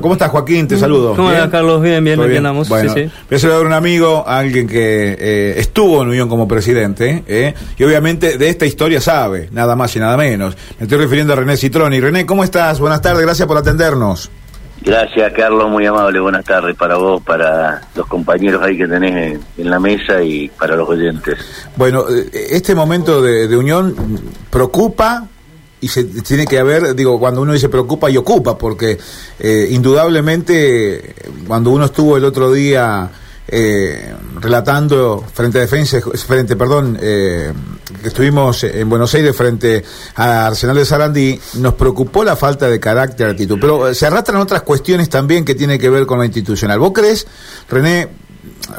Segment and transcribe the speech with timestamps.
[0.00, 0.66] ¿Cómo estás, Joaquín?
[0.66, 1.14] Te saludo.
[1.14, 1.80] ¿Cómo estás, Carlos?
[1.80, 2.68] Bien, bien, aquí andamos.
[2.68, 3.10] Bueno, sí, sí.
[3.30, 7.22] voy a saludar a un amigo, a alguien que eh, estuvo en Unión como presidente,
[7.28, 10.56] eh, y obviamente de esta historia sabe, nada más y nada menos.
[10.80, 12.00] Me estoy refiriendo a René Citroni.
[12.00, 12.80] René, ¿cómo estás?
[12.80, 14.28] Buenas tardes, gracias por atendernos.
[14.82, 16.18] Gracias, Carlos, muy amable.
[16.18, 20.74] Buenas tardes para vos, para los compañeros ahí que tenés en, la mesa y para
[20.74, 21.38] los oyentes.
[21.76, 23.94] Bueno, eh, este momento de, de unión
[24.50, 25.28] preocupa
[25.80, 28.98] y se tiene que haber, digo, cuando uno dice preocupa y ocupa, porque
[29.38, 31.14] eh, indudablemente
[31.46, 33.10] cuando uno estuvo el otro día
[33.50, 37.52] eh, relatando frente a defensa, frente, perdón, eh,
[38.02, 39.82] que estuvimos en Buenos Aires frente
[40.16, 44.62] a Arsenal de Sarandí, nos preocupó la falta de carácter, actitud, pero se arrastran otras
[44.62, 46.78] cuestiones también que tienen que ver con lo institucional.
[46.78, 47.26] ¿Vos crees,
[47.70, 48.08] René,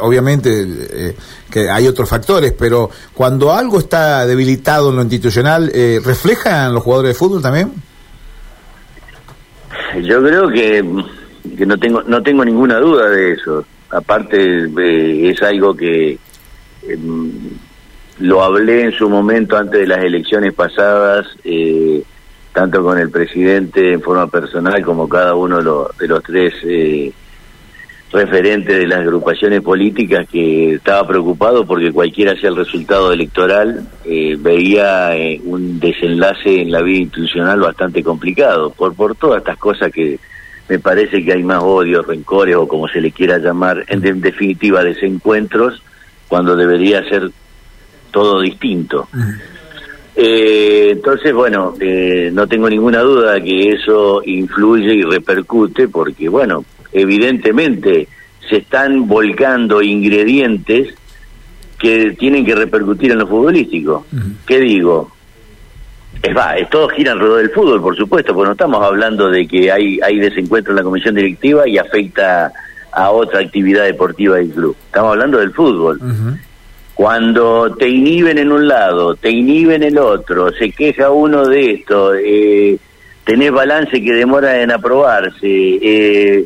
[0.00, 1.16] obviamente eh,
[1.50, 6.74] que hay otros factores, pero cuando algo está debilitado en lo institucional, eh, ¿refleja en
[6.74, 7.72] los jugadores de fútbol también?
[10.02, 10.84] Yo creo que,
[11.56, 13.64] que no tengo no tengo ninguna duda de eso.
[13.90, 16.12] Aparte eh, es algo que
[16.82, 16.98] eh,
[18.18, 22.02] lo hablé en su momento antes de las elecciones pasadas, eh,
[22.52, 26.54] tanto con el presidente en forma personal como cada uno de los, de los tres
[28.10, 34.34] referentes de las agrupaciones políticas que estaba preocupado porque cualquiera sea el resultado electoral eh,
[34.40, 39.92] veía eh, un desenlace en la vida institucional bastante complicado por por todas estas cosas
[39.92, 40.18] que
[40.70, 44.10] me parece que hay más odio, rencores o como se le quiera llamar, en, de-
[44.10, 45.82] en definitiva desencuentros
[46.28, 47.30] cuando debería ser
[48.10, 49.08] todo distinto.
[50.16, 56.64] Eh, entonces, bueno, eh, no tengo ninguna duda que eso influye y repercute porque, bueno,
[56.92, 58.08] evidentemente
[58.48, 60.94] se están volcando ingredientes
[61.78, 64.06] que tienen que repercutir en lo futbolístico.
[64.46, 65.12] ¿Qué digo?
[66.22, 69.46] Es va, es todo gira alrededor del fútbol, por supuesto, porque no estamos hablando de
[69.46, 72.52] que hay, hay desencuentro en la comisión directiva y afecta
[72.90, 74.76] a otra actividad deportiva del club.
[74.86, 76.00] Estamos hablando del fútbol.
[76.94, 81.74] Cuando te inhiben en un lado, te inhiben en el otro, se queja uno de
[81.74, 82.76] esto, eh,
[83.22, 86.44] tenés balance que demora en aprobarse, eh,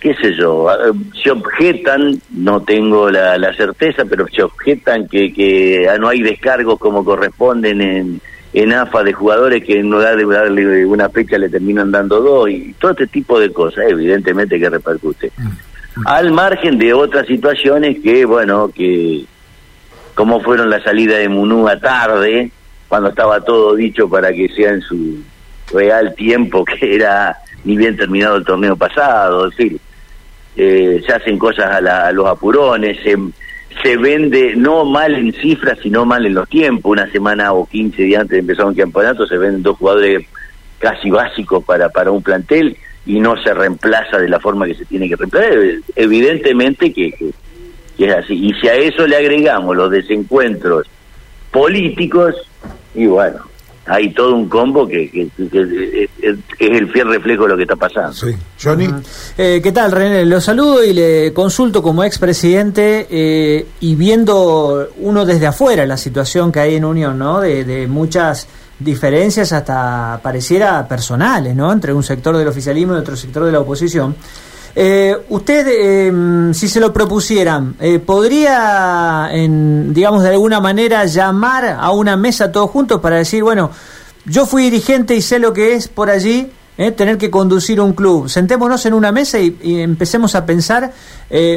[0.00, 5.32] qué sé yo, eh, se objetan, no tengo la, la certeza, pero se objetan que,
[5.32, 8.20] que ah, no hay descargos como corresponden en,
[8.52, 12.50] en AFA de jugadores que en lugar de darle una fecha le terminan dando dos
[12.50, 15.30] y todo este tipo de cosas, evidentemente que repercute.
[16.06, 19.24] Al margen de otras situaciones que, bueno, que
[20.14, 22.50] como fueron la salida de Munúa tarde,
[22.88, 25.22] cuando estaba todo dicho para que sea en su
[25.72, 29.80] real tiempo, que era ni bien terminado el torneo pasado, es decir,
[30.56, 35.78] eh, se hacen cosas a, la- a los apurones, se, vende no mal en cifras,
[35.82, 39.26] sino mal en los tiempos, una semana o 15 días antes de empezar un campeonato
[39.26, 40.26] se venden dos jugadores
[40.78, 44.84] casi básicos para, para un plantel y no se reemplaza de la forma que se
[44.84, 45.52] tiene que reemplazar.
[45.96, 47.14] Evidentemente que
[47.98, 48.34] es así.
[48.34, 50.86] Y si a eso le agregamos los desencuentros
[51.50, 52.34] políticos,
[52.94, 53.38] y bueno,
[53.92, 57.56] hay todo un combo que, que- que- que es, es el fiel reflejo de lo
[57.56, 58.12] que está pasando.
[58.12, 58.34] Sí.
[58.62, 58.88] Johnny.
[59.36, 60.24] Eh, ¿Qué tal, René?
[60.24, 66.52] Lo saludo y le consulto como expresidente eh, y viendo uno desde afuera la situación
[66.52, 67.40] que hay en Unión, ¿no?
[67.40, 68.46] De, de muchas
[68.78, 71.72] diferencias hasta pareciera personales, ¿no?
[71.72, 74.14] Entre un sector del oficialismo y otro sector de la oposición.
[74.74, 81.76] Eh, usted, eh, si se lo propusieran, eh, ¿podría, en, digamos, de alguna manera llamar
[81.78, 83.70] a una mesa todos juntos para decir, bueno,
[84.24, 86.50] yo fui dirigente y sé lo que es por allí
[86.96, 88.28] tener que conducir un club?
[88.28, 90.92] Sentémonos en una mesa y, empecemos a pensar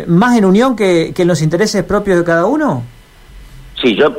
[0.07, 2.83] más en unión que, que en los intereses propios de cada uno.
[3.81, 4.13] Sí, yo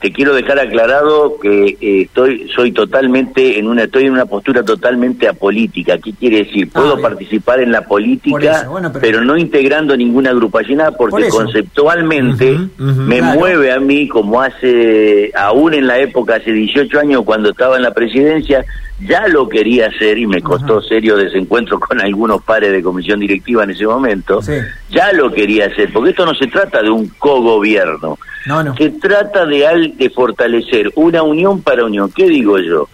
[0.00, 4.62] te quiero dejar aclarado que eh, estoy soy totalmente en una estoy en una postura
[4.62, 5.98] totalmente apolítica.
[5.98, 6.68] ¿Qué quiere decir?
[6.74, 9.20] Ah, Puedo participar en la política, eso, bueno, pero- pero...
[9.24, 13.38] no integrando ninguna agrupación Por porque conceptualmente me Claro.
[13.38, 17.82] mueve a mí como hace aún en la época hace 18 años cuando estaba en
[17.82, 18.64] la presidencia
[19.06, 23.64] ya lo quería hacer y me costó serio desencuentro con algunos pares de comisión directiva
[23.64, 24.40] en ese momento.
[24.40, 24.54] Sí.
[24.90, 28.18] Ya lo quería hacer, porque esto no se trata de un cogobierno.
[28.46, 28.76] No, no.
[28.76, 32.10] Se trata de, al- de fortalecer una unión para unión.
[32.14, 32.88] ¿Qué digo yo?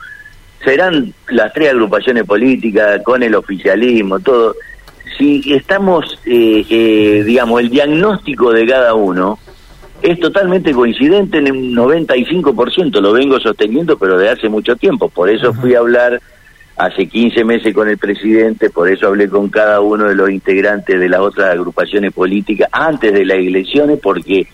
[0.65, 4.55] Serán las tres agrupaciones políticas con el oficialismo, todo.
[5.19, 9.39] Si estamos, eh, eh, digamos, el diagnóstico de cada uno
[10.01, 15.09] es totalmente coincidente en un 95%, lo vengo sosteniendo, pero de hace mucho tiempo.
[15.09, 16.21] Por eso fui a hablar
[16.77, 20.99] hace 15 meses con el presidente, por eso hablé con cada uno de los integrantes
[20.99, 24.47] de las otras agrupaciones políticas antes de las elecciones, porque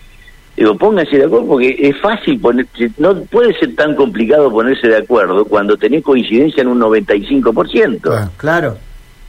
[0.57, 2.65] Digo, pónganse de acuerdo porque es fácil poner,
[2.97, 8.01] no puede ser tan complicado ponerse de acuerdo cuando tenés coincidencia en un 95%.
[8.01, 8.31] Claro.
[8.37, 8.77] Claro.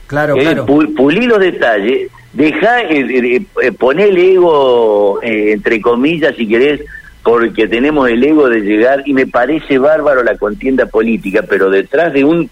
[0.07, 0.65] Claro, Eh, claro.
[0.65, 2.99] pu- Pulí los detalles, deja, eh,
[3.37, 6.81] eh, eh, poné el ego, eh, entre comillas, si querés,
[7.23, 12.11] porque tenemos el ego de llegar, y me parece bárbaro la contienda política, pero detrás
[12.11, 12.49] de un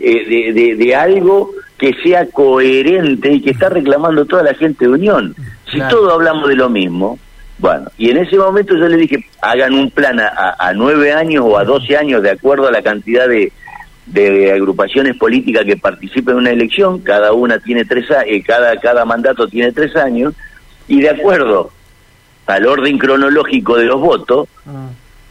[0.00, 4.86] eh, de, de- de algo que sea coherente y que está reclamando toda la gente
[4.86, 5.34] de Unión.
[5.70, 5.96] Si Claro.
[5.98, 7.18] todos hablamos de lo mismo,
[7.64, 11.56] bueno, y en ese momento yo le dije, hagan un plan a, nueve años o
[11.56, 13.50] a doce años de acuerdo a la cantidad de,
[14.04, 18.76] de agrupaciones políticas que participen en una elección, cada una tiene tres a- eh, cada,
[18.76, 20.34] cada mandato tiene tres años,
[20.88, 21.70] y de acuerdo
[22.46, 24.88] al orden cronológico de los votos, Ah,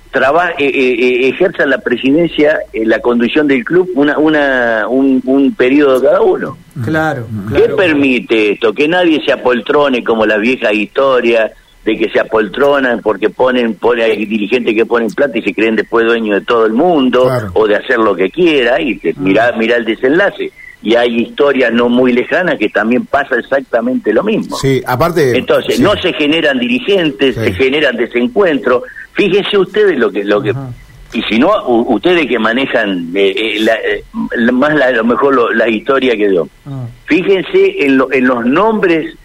[0.09, 5.53] traba, eh, eh, eh, ejerzan la presidencia, la conducción del club, una, una, un, un
[5.53, 6.57] periodo cada uno.
[6.83, 7.75] claro, ¿Qué claro.
[7.75, 8.73] permite esto?
[8.73, 11.51] Que nadie se apoltrone como las viejas historias
[11.85, 15.75] de que se apoltronan porque ponen, pone, hay dirigentes que ponen plata y se creen
[15.75, 17.51] después dueños de todo el mundo Claro.
[17.53, 20.51] o de hacer lo que quiera y te, mira, mira el desenlace.
[20.81, 24.57] Y hay historias no muy lejanas que también pasa exactamente lo mismo.
[24.57, 25.37] Sí, aparte...
[25.37, 25.81] Entonces, sí.
[25.81, 27.41] no se generan dirigentes, Sí.
[27.41, 28.83] se generan desencuentros.
[29.13, 30.23] Fíjense ustedes lo que...
[30.25, 30.69] Lo que Ajá.
[31.13, 34.03] y si no, u- ustedes que manejan eh, eh, la- eh,
[34.37, 36.47] la- más la- a lo mejor lo- la historia que yo.
[36.65, 39.15] Ah, Fíjense en, lo- en los nombres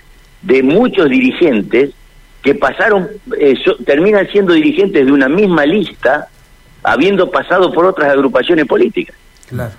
[0.43, 1.91] de muchos dirigentes
[2.43, 3.09] que pasaron,
[3.39, 6.29] eh, so- terminan siendo dirigentes de una misma lista,
[6.83, 9.17] habiendo pasado por otras agrupaciones políticas.
[9.49, 9.73] claro.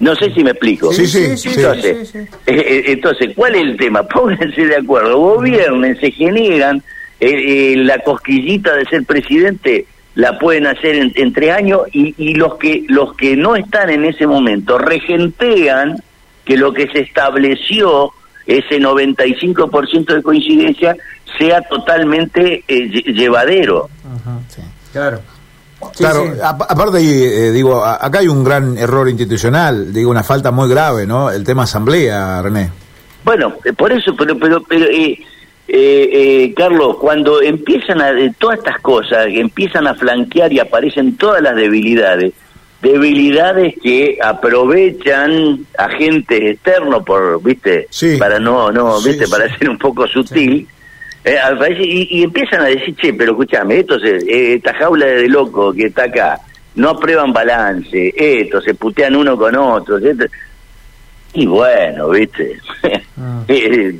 [0.00, 0.92] No sé si me explico.
[0.92, 2.28] Sí, sí, sí, Entonces, sí, sí.
[2.46, 4.02] eh, eh, entonces, ¿cuál es el tema?
[4.08, 6.82] Pónganse de acuerdo, gobiernen, se generan,
[7.20, 9.86] eh, eh, la cosquillita de ser presidente
[10.16, 13.88] la pueden hacer en, en tres años y, y los que los que no están
[13.88, 15.96] en ese momento regentean
[16.44, 18.10] que lo que se estableció
[18.46, 20.96] ese 95% de coincidencia
[21.38, 23.88] sea totalmente eh, lle- llevadero.
[24.04, 24.62] Ajá, Sí.
[24.92, 25.20] Claro.
[25.92, 26.40] Sí, Claro, sí.
[26.42, 31.06] aparte ahí, eh, digo, acá hay un gran error institucional, digo, una falta muy grave,
[31.06, 31.30] ¿no?
[31.30, 32.70] El tema asamblea, René.
[33.24, 35.18] Bueno, eh, por eso, pero, pero, pero eh,
[35.68, 36.08] eh,
[36.48, 41.42] eh, Carlos, cuando empiezan a, eh, todas estas cosas, empiezan a flanquear y aparecen todas
[41.42, 42.32] las debilidades,
[42.80, 48.16] debilidades que aprovechan agentes externos por, viste, Sí.
[48.18, 49.30] para no, no, Sí, viste, sí.
[49.30, 50.66] para ser un poco sutil.
[51.24, 55.06] Eh, aparece- y, y empiezan a decir, che, pero escúchame, esto se, eh, esta jaula
[55.06, 56.38] de loco que está acá,
[56.76, 60.24] no aprueban balance, esto, se putean uno con otro, esto.
[61.34, 62.58] y bueno, viste,
[63.18, 63.42] Ah.
[63.48, 63.94] Eh,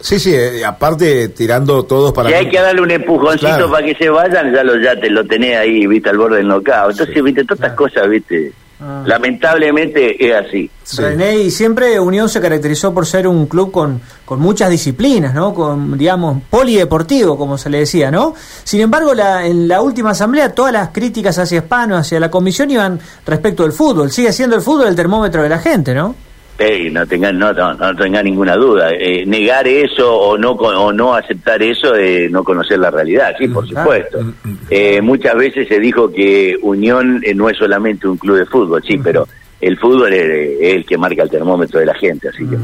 [0.00, 2.28] Sí, sí, eh, aparte tirando todos para...
[2.28, 3.70] si hay que darle un empujoncito Claro.
[3.70, 6.48] para que se vayan, ya lo ya te lo tenés ahí, viste, al borde del
[6.48, 6.90] knockout.
[6.90, 8.52] Entonces, viste, todas estas cosas, viste,
[8.86, 9.02] Ah.
[9.06, 10.70] lamentablemente es así.
[10.82, 11.00] Sí.
[11.00, 15.54] René, y siempre Unión se caracterizó por ser un club con, con muchas disciplinas, ¿no?
[15.54, 18.34] Con, digamos, polideportivo, como se le decía, ¿no?
[18.62, 22.70] Sin embargo, la, en la última asamblea, todas las críticas hacia Hispano, hacia la comisión,
[22.70, 24.10] iban respecto del fútbol.
[24.10, 26.14] Sigue siendo el fútbol el termómetro de la gente, ¿no?
[26.56, 28.90] Ey, no tengan no, no, no tengan ninguna duda.
[28.92, 33.48] Eh, negar eso o no o no aceptar eso es no conocer la realidad, sí,
[33.48, 34.20] por supuesto.
[34.70, 38.80] Eh, muchas veces se dijo que Unión eh, no es solamente un club de fútbol,
[38.86, 39.26] sí, pero
[39.60, 42.56] el fútbol es, es el que marca el termómetro de la gente, así que...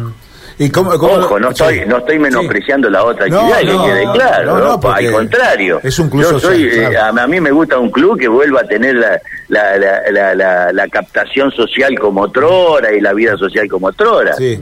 [0.63, 1.85] ¿Y cómo, cómo- Ojo, no estoy, sí.
[1.87, 4.77] no estoy menospreciando la otra No, actividad, no, que quede no, claro, no, ¿no?
[4.83, 5.81] no, al contrario.
[5.83, 7.19] es un club Yo social, soy, eh, claro.
[7.19, 9.19] a, a mí me gusta un club que vuelva a tener la,
[9.51, 14.33] la, la, la, la- la captación social como otrora y la vida social como otrora.
[14.35, 14.59] Sí.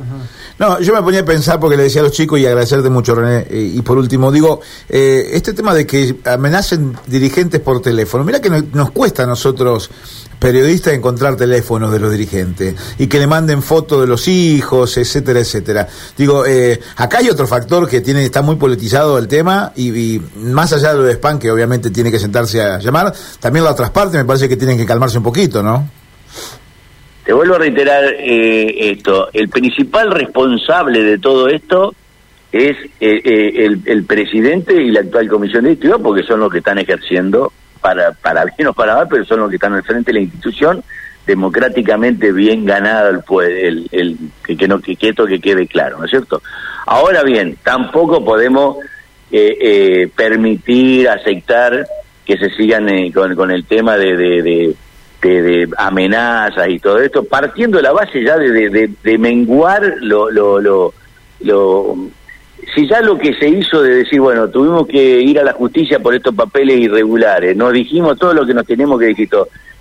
[0.59, 3.15] No, yo me ponía a pensar porque le decía a los chicos y agradecerte mucho,
[3.15, 3.47] René.
[3.49, 8.25] eh, y por último, digo, eh, este tema de que amenacen dirigentes por teléfono.
[8.25, 9.89] Mira que no- nos cuesta a nosotros,
[10.41, 15.39] periodistas, encontrar teléfonos de los dirigentes y que le manden fotos de los hijos, etcétera,
[15.41, 15.87] etcétera.
[16.17, 20.23] Digo, eh, acá hay otro factor que tiene está muy politizado el tema y, y
[20.39, 23.75] más allá de lo de spam, que obviamente tiene que sentarse a llamar, también las
[23.75, 25.89] otras partes me parece que tienen que calmarse un poquito, ¿no?
[27.29, 29.29] Te vuelvo a reiterar eh, esto.
[29.35, 31.95] El principal responsable de todo esto
[32.51, 36.79] es eh, eh, el, presidente y la actual comisión directiva, porque son los que están
[36.79, 40.21] ejerciendo, para, para bien o para mal, pero son los que están al frente de
[40.21, 40.83] la institución,
[41.27, 44.17] democráticamente bien ganado el, el,
[44.57, 46.41] que, no, que, que esto que quede claro, ¿no es cierto?
[46.87, 48.79] Ahora bien, tampoco podemos
[49.31, 51.87] eh, eh, permitir, aceptar
[52.25, 54.75] que se sigan eh, con, el tema de,
[55.23, 59.19] de- de amenazas y todo esto, partiendo de la base ya de, de, de- de
[59.19, 60.95] menguar lo, lo, lo,
[61.41, 61.97] lo-
[62.75, 65.99] si ya lo que se hizo de decir, bueno, tuvimos que ir a la justicia
[66.01, 69.29] por estos papeles irregulares, nos dijimos todo lo que nos teníamos que decir.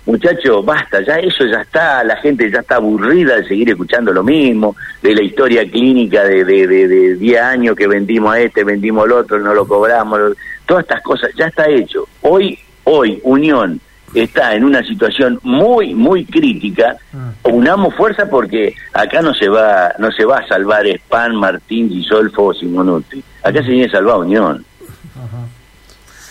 [0.06, 4.22] Muchachos, basta, ya eso ya está, la gente ya está aburrida de seguir escuchando lo
[4.22, 8.64] mismo, de la historia clínica de, de, de, de 10 años que vendimos a este,
[8.64, 10.18] vendimos al otro, no lo cobramos,
[10.64, 12.08] todas estas cosas, ya está hecho.
[12.22, 13.78] Hoy, hoy, Unión
[14.14, 17.54] está en una situación muy, muy crítica, Mm.
[17.54, 22.44] unamos fuerza porque acá no se va, no se va a salvar Span, Martín, Gisolfo
[22.46, 23.22] o Simonuti.
[23.42, 24.64] Acá se viene a salvar Unión.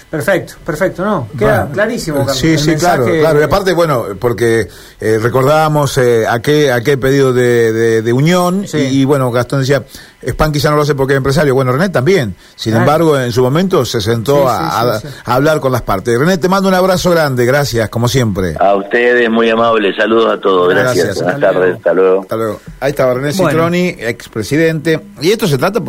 [0.10, 1.28] Perfecto, perfecto, ¿no?
[1.38, 2.18] Queda Bueno, clarísimo.
[2.20, 2.38] Carlos.
[2.38, 3.40] Sí, sí, mensaje- claro, claro.
[3.42, 4.68] Y aparte, bueno, porque
[5.02, 8.78] eh, recordábamos eh, aquel, aquel pedido de, de- de unión Sí.
[8.78, 9.84] y, y, bueno, Gastón decía,
[10.26, 11.54] Span quizá no lo hace porque es empresario.
[11.54, 12.36] Bueno, René también.
[12.56, 12.86] Sin Claro.
[12.86, 15.14] embargo, en su momento se sentó Sí, a, sí, a- sí, sí.
[15.26, 16.18] a hablar con las partes.
[16.18, 17.46] René, te mando un abrazo grande.
[17.46, 18.56] Gracias, como siempre.
[18.60, 21.06] A ustedes, muy amables, saludos a todos, gracias.
[21.18, 21.24] Gracias.
[21.24, 22.22] Buenas tardes, hasta luego.
[22.22, 22.62] Hasta luego.
[22.80, 23.50] Ahí estaba René Bueno.
[23.50, 25.00] Citroni, expresidente.
[25.22, 25.86] Y esto se trata por